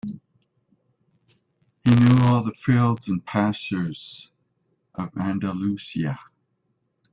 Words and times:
He 1.83 1.91
knew 1.93 2.23
all 2.23 2.41
the 2.41 2.55
fields 2.57 3.07
and 3.07 3.23
pastures 3.23 4.31
of 4.95 5.15
Andalusia. 5.15 6.17